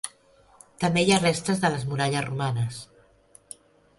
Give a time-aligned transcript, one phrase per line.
[0.83, 2.79] També hi ha restes de les muralles romanes.